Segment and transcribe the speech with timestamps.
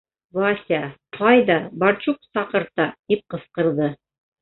[0.37, 0.79] —Вася
[1.19, 3.97] ҡайҙа, барчук саҡырта!— тип ҡысҡырҙы.